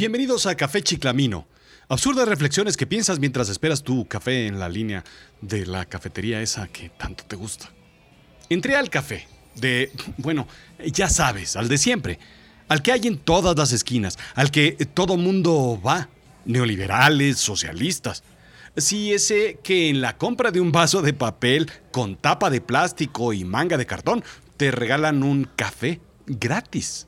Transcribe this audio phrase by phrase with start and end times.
[0.00, 1.46] Bienvenidos a Café Chiclamino.
[1.90, 5.04] Absurdas reflexiones que piensas mientras esperas tu café en la línea
[5.42, 7.68] de la cafetería esa que tanto te gusta.
[8.48, 9.28] Entré al café.
[9.56, 10.48] De, bueno,
[10.82, 12.18] ya sabes, al de siempre.
[12.68, 14.18] Al que hay en todas las esquinas.
[14.34, 16.08] Al que todo mundo va.
[16.46, 18.22] Neoliberales, socialistas.
[18.78, 23.34] Sí, ese que en la compra de un vaso de papel con tapa de plástico
[23.34, 24.24] y manga de cartón
[24.56, 27.06] te regalan un café gratis.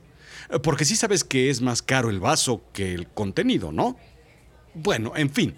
[0.61, 3.97] Porque sí sabes que es más caro el vaso que el contenido, ¿no?
[4.73, 5.55] Bueno, en fin.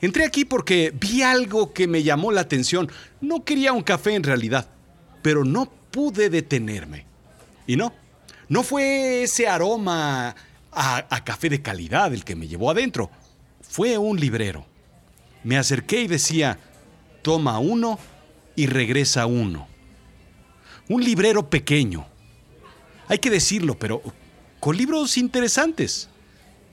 [0.00, 2.90] Entré aquí porque vi algo que me llamó la atención.
[3.20, 4.68] No quería un café en realidad,
[5.22, 7.06] pero no pude detenerme.
[7.66, 7.92] Y no,
[8.48, 10.34] no fue ese aroma
[10.72, 13.10] a, a café de calidad el que me llevó adentro.
[13.62, 14.66] Fue un librero.
[15.44, 16.58] Me acerqué y decía,
[17.22, 17.98] toma uno
[18.56, 19.68] y regresa uno.
[20.88, 22.06] Un librero pequeño.
[23.10, 24.00] Hay que decirlo, pero
[24.58, 26.08] con libros interesantes.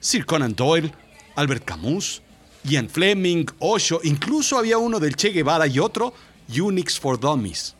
[0.00, 0.92] Sir Conan Doyle,
[1.34, 2.22] Albert Camus,
[2.64, 6.14] Ian Fleming, Osho, incluso había uno del Che Guevara y otro,
[6.48, 7.74] Unix for Dummies.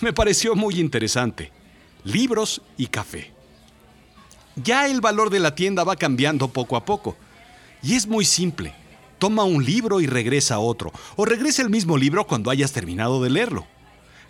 [0.00, 1.50] Me pareció muy interesante.
[2.04, 3.32] Libros y café.
[4.54, 7.16] Ya el valor de la tienda va cambiando poco a poco.
[7.82, 8.74] Y es muy simple
[9.22, 13.30] toma un libro y regresa otro, o regresa el mismo libro cuando hayas terminado de
[13.30, 13.68] leerlo.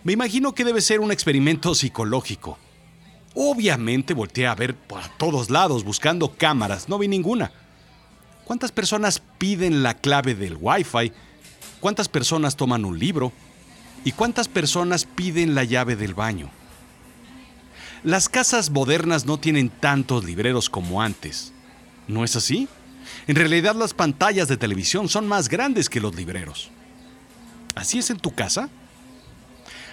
[0.03, 2.59] Me imagino que debe ser un experimento psicológico.
[3.35, 7.51] Obviamente volteé a ver por todos lados buscando cámaras, no vi ninguna.
[8.45, 11.11] ¿Cuántas personas piden la clave del Wi-Fi?
[11.79, 13.31] ¿Cuántas personas toman un libro?
[14.03, 16.49] ¿Y cuántas personas piden la llave del baño?
[18.03, 21.53] Las casas modernas no tienen tantos libreros como antes.
[22.07, 22.67] ¿No es así?
[23.27, 26.69] En realidad las pantallas de televisión son más grandes que los libreros.
[27.75, 28.69] ¿Así es en tu casa?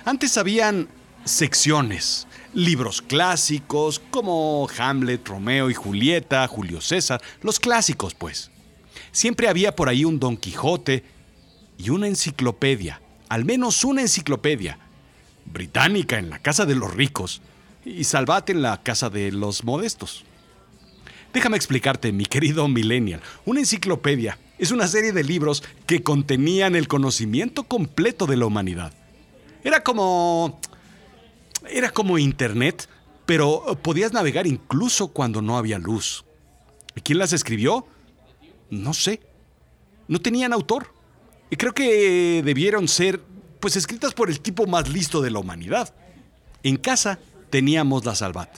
[0.04, 0.88] Antes habían
[1.24, 8.50] secciones, libros clásicos como Hamlet, Romeo y Julieta, Julio César, los clásicos pues.
[9.12, 11.04] Siempre había por ahí un Don Quijote
[11.78, 14.78] y una enciclopedia, al menos una enciclopedia,
[15.46, 17.40] británica en la casa de los ricos
[17.84, 20.24] y Salvat en la casa de los modestos.
[21.32, 23.20] Déjame explicarte, mi querido millennial.
[23.44, 28.92] Una enciclopedia es una serie de libros que contenían el conocimiento completo de la humanidad.
[29.62, 30.60] Era como...
[31.72, 32.88] Era como Internet,
[33.26, 36.24] pero podías navegar incluso cuando no había luz.
[37.04, 37.86] ¿Quién las escribió?
[38.70, 39.20] No sé.
[40.08, 40.92] No tenían autor.
[41.50, 43.20] Y creo que debieron ser,
[43.60, 45.94] pues, escritas por el tipo más listo de la humanidad.
[46.62, 47.18] En casa
[47.50, 48.50] teníamos la Salvat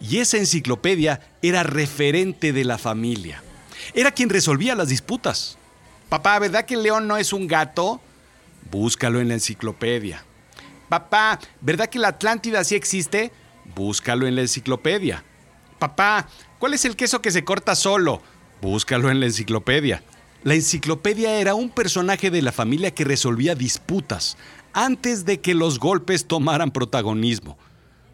[0.00, 3.42] y esa enciclopedia era referente de la familia.
[3.94, 5.56] Era quien resolvía las disputas.
[6.08, 8.00] Papá, ¿verdad que el león no es un gato?
[8.70, 10.24] Búscalo en la enciclopedia.
[10.94, 13.32] Papá, ¿verdad que la Atlántida sí existe?
[13.74, 15.24] Búscalo en la enciclopedia.
[15.80, 16.28] Papá,
[16.60, 18.22] ¿cuál es el queso que se corta solo?
[18.62, 20.04] Búscalo en la enciclopedia.
[20.44, 24.36] La enciclopedia era un personaje de la familia que resolvía disputas
[24.72, 27.58] antes de que los golpes tomaran protagonismo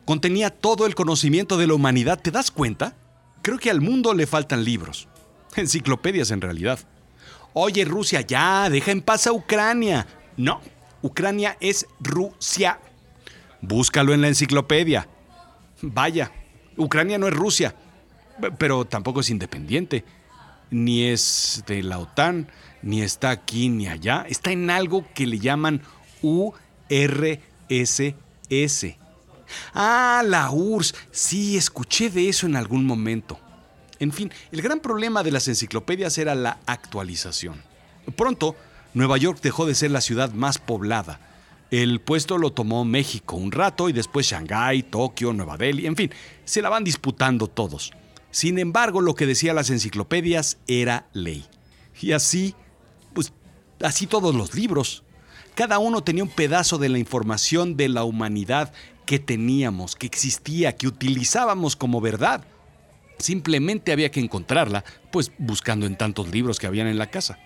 [0.07, 2.19] contenía todo el conocimiento de la humanidad.
[2.21, 2.97] ¿Te das cuenta?
[3.43, 5.07] Creo que al mundo le faltan libros.
[5.55, 6.81] Enciclopedias en realidad.
[7.53, 10.07] Oye, Rusia, ya, deja en paz a Ucrania.
[10.37, 10.61] No,
[11.03, 12.78] Ucrania es Rusia.
[13.61, 15.09] Búscalo en la enciclopedia.
[15.83, 16.31] Vaya,
[16.77, 17.75] Ucrania no es Rusia,
[18.59, 20.05] pero tampoco es independiente.
[20.71, 22.49] Ni es de la OTAN,
[22.83, 24.25] ni está aquí ni allá.
[24.28, 25.83] Está en algo que le llaman
[26.22, 26.50] URSS.
[29.75, 30.94] Ah, la URSS.
[31.11, 33.38] Sí, escuché de eso en algún momento.
[33.99, 37.62] En fin, el gran problema de las enciclopedias era la actualización.
[38.17, 38.56] Pronto,
[38.93, 41.21] Nueva York dejó de ser la ciudad más poblada.
[41.71, 46.11] El puesto lo tomó México un rato y después Shanghái, Tokio, Nueva Delhi, en fin,
[46.45, 47.93] se la van disputando todos.
[48.33, 51.45] Sin embargo, lo que decían las enciclopedias era ley.
[52.00, 52.55] Y así,
[53.12, 53.33] pues,
[53.83, 55.05] así todos los libros.
[55.55, 58.73] Cada uno tenía un pedazo de la información de la humanidad
[59.06, 62.45] que teníamos, que existía, que utilizábamos como verdad.
[63.19, 67.38] Simplemente había que encontrarla, pues buscando en tantos libros que habían en la casa.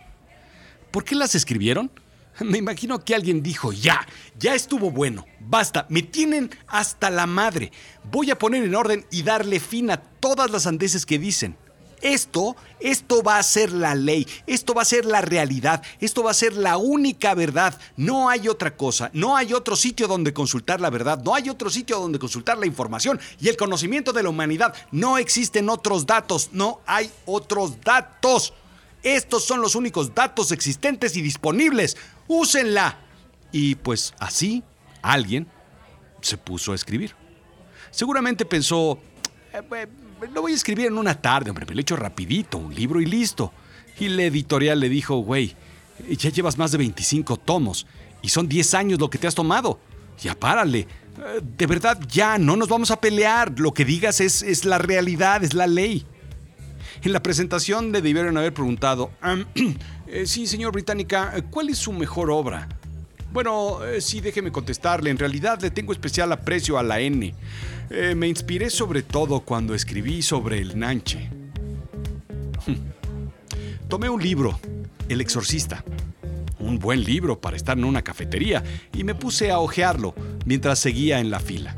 [0.94, 1.90] ¿Por qué las escribieron?
[2.40, 4.06] Me imagino que alguien dijo, ya,
[4.38, 7.72] ya estuvo bueno, basta, me tienen hasta la madre.
[8.12, 11.56] Voy a poner en orden y darle fin a todas las andeses que dicen.
[12.00, 16.30] Esto, esto va a ser la ley, esto va a ser la realidad, esto va
[16.30, 17.76] a ser la única verdad.
[17.96, 21.70] No hay otra cosa, no hay otro sitio donde consultar la verdad, no hay otro
[21.70, 24.76] sitio donde consultar la información y el conocimiento de la humanidad.
[24.92, 28.52] No existen otros datos, no hay otros datos.
[29.04, 31.96] Estos son los únicos datos existentes y disponibles.
[32.26, 32.98] Úsenla.
[33.52, 34.64] Y pues así
[35.02, 35.46] alguien
[36.22, 37.14] se puso a escribir.
[37.90, 38.98] Seguramente pensó,
[39.52, 39.86] eh,
[40.32, 43.06] lo voy a escribir en una tarde, hombre, me lo echo rapidito, un libro y
[43.06, 43.52] listo.
[44.00, 45.54] Y la editorial le dijo, güey,
[46.08, 47.86] ya llevas más de 25 tomos
[48.22, 49.78] y son 10 años lo que te has tomado.
[50.20, 50.80] Ya párale.
[50.80, 53.52] Eh, de verdad, ya, no nos vamos a pelear.
[53.60, 56.06] Lo que digas es, es la realidad, es la ley.
[57.04, 59.10] En la presentación le debieron haber preguntado,
[60.06, 62.66] eh, sí, señor Británica, ¿cuál es su mejor obra?
[63.30, 65.10] Bueno, eh, sí, déjeme contestarle.
[65.10, 67.34] En realidad le tengo especial aprecio a la N.
[68.16, 71.28] me inspiré sobre todo cuando escribí sobre el Nanche.
[73.88, 74.58] Tomé un libro,
[75.10, 75.84] El Exorcista.
[76.58, 78.64] Un buen libro para estar en una cafetería
[78.94, 80.14] y me puse a hojearlo
[80.46, 81.76] mientras seguía en la fila.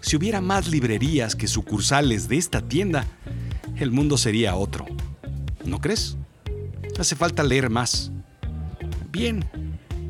[0.00, 3.06] Si hubiera más librerías que sucursales de esta tienda,
[3.76, 4.86] el mundo sería otro.
[5.64, 6.16] ¿No crees?
[6.98, 8.10] Hace falta leer más.
[9.10, 9.44] Bien,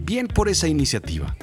[0.05, 1.37] bien por esa iniciativa.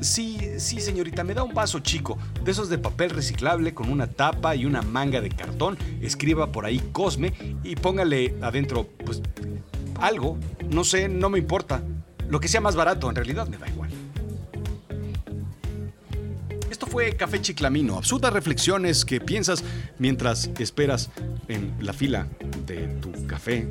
[0.00, 4.06] Sí, sí, señorita, me da un vaso chico, de esos de papel reciclable con una
[4.06, 5.76] tapa y una manga de cartón.
[6.00, 7.32] Escriba por ahí Cosme
[7.62, 9.20] y póngale adentro, pues,
[10.00, 10.38] algo.
[10.70, 11.82] No sé, no me importa.
[12.28, 13.66] Lo que sea más barato, en realidad me da.
[16.90, 19.62] Fue Café Chiclamino, absurdas reflexiones que piensas
[19.98, 21.08] mientras esperas
[21.46, 22.26] en la fila
[22.66, 23.68] de tu café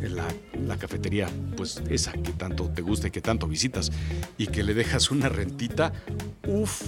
[0.00, 3.90] en la, cafetería, pues esa que tanto te gusta y que tanto visitas,
[4.38, 5.92] y que le dejas una rentita,
[6.46, 6.82] uff.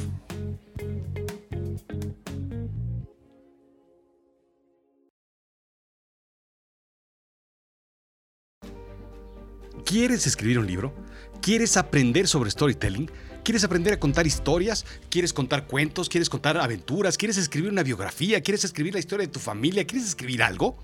[9.84, 10.94] ¿Quieres escribir un libro?
[11.43, 13.11] ¿Quieres aprender sobre storytelling?
[13.44, 14.84] ¿Quieres aprender a contar historias?
[15.10, 16.08] ¿Quieres contar cuentos?
[16.08, 17.16] ¿Quieres contar aventuras?
[17.16, 18.40] ¿Quieres escribir una biografía?
[18.40, 19.84] ¿Quieres escribir la historia de tu familia?
[19.84, 20.78] ¿Quieres escribir algo?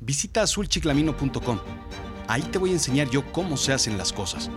[0.00, 1.58] visita azulchiclamino.com.
[2.26, 4.50] Ahí te voy a enseñar yo cómo se hacen las cosas.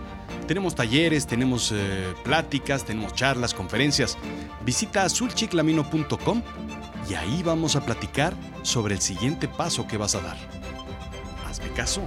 [0.46, 4.16] Tenemos talleres, tenemos eh, pláticas, tenemos charlas, conferencias.
[4.64, 6.42] Visita azulchiclamino.com
[7.10, 10.36] y ahí vamos a platicar sobre el siguiente paso que vas a dar.
[11.46, 12.02] Hazme caso.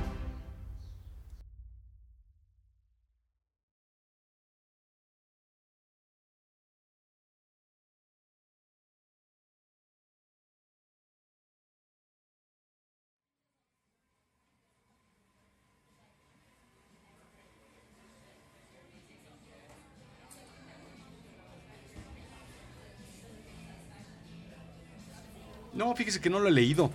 [25.73, 26.91] No, fíjese que no lo he leído.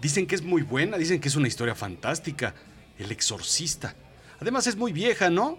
[0.00, 2.54] Dicen que es muy buena, dicen que es una historia fantástica.
[2.98, 3.94] El exorcista.
[4.40, 5.58] Además es muy vieja, ¿no?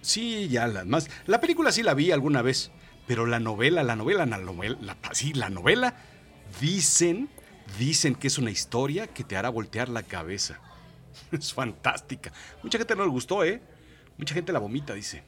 [0.00, 1.08] Sí, ya la más.
[1.26, 2.70] La película sí la vi alguna vez,
[3.06, 5.96] pero la novela, la novela, la novela, la, sí, la novela,
[6.60, 7.28] dicen,
[7.78, 10.60] dicen que es una historia que te hará voltear la cabeza.
[11.32, 12.32] Es fantástica.
[12.62, 13.60] Mucha gente no le gustó, ¿eh?
[14.16, 15.22] Mucha gente la vomita, dice.